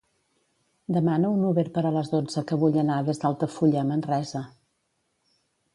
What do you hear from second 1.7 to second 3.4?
per a les dotze que vull anar des